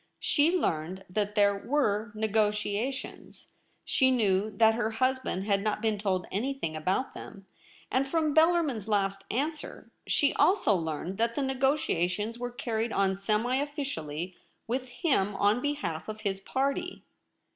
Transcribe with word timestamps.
She 0.19 0.57
learned 0.57 1.05
that 1.11 1.35
there 1.35 1.59
zuere 1.61 2.11
negotiations. 2.15 3.49
She 3.85 4.09
knew 4.09 4.49
that 4.57 4.73
her 4.73 4.89
husband 4.89 5.45
had 5.45 5.61
not 5.61 5.79
been 5.79 5.99
told 5.99 6.25
anything 6.31 6.75
about 6.75 7.13
them, 7.13 7.45
and, 7.91 8.07
from 8.07 8.33
Bellarmin's 8.33 8.87
last 8.87 9.23
answ^er, 9.29 9.91
she 10.07 10.33
also 10.33 10.73
learned 10.73 11.19
that 11.19 11.35
the 11.35 11.43
negotiations 11.43 12.39
were 12.39 12.49
carried 12.49 12.91
on 12.91 13.13
seml 13.13 13.61
officially 13.61 14.35
with 14.65 14.87
him 14.87 15.35
on 15.35 15.61
behalf 15.61 16.09
of 16.09 16.21
his 16.21 16.39
party. 16.39 17.03